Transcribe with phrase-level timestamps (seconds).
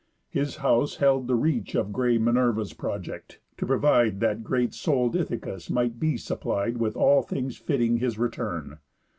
[0.31, 5.69] His house held the reach Of grey Minerva's project, to provide That great soul'd Ithacus
[5.69, 8.79] might be supplied With all things fitting his return.